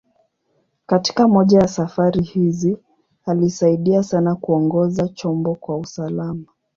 [0.85, 2.77] Katika moja ya safari hizi,
[3.25, 6.43] alisaidia sana kuongoza chombo kwa usalama.